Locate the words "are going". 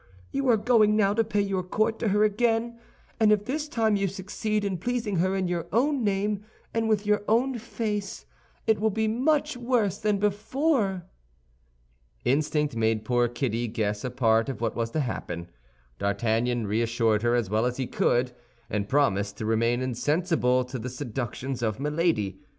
0.49-0.95